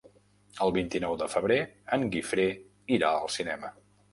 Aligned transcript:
El 0.67 0.71
vint-i-nou 0.77 1.17
de 1.23 1.27
febrer 1.33 1.59
en 1.99 2.07
Guifré 2.15 2.49
irà 2.99 3.13
al 3.21 3.35
cinema. 3.39 3.75